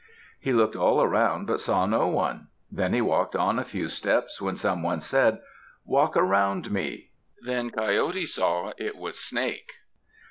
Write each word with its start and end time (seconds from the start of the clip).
He 0.39 0.51
looked 0.51 0.75
all 0.75 1.03
around 1.03 1.45
but 1.45 1.61
saw 1.61 1.85
no 1.85 2.07
one. 2.07 2.47
Then 2.71 2.91
he 2.91 3.01
walked 3.01 3.35
on 3.35 3.59
a 3.59 3.63
few 3.63 3.87
steps, 3.87 4.41
when 4.41 4.55
some 4.55 4.81
one 4.81 4.99
said, 4.99 5.37
"Walk 5.85 6.17
around 6.17 6.71
me!" 6.71 7.11
Then 7.43 7.69
Coyote 7.69 8.25
saw 8.25 8.71
it 8.79 8.97
was 8.97 9.19
Snake. 9.19 9.73